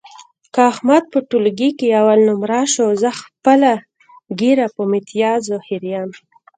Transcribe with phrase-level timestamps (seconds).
[0.53, 3.71] که احمد په ټولګي کې اول نمره شو، زه خپله
[4.39, 6.09] ږیره په میتیازو خرېیم.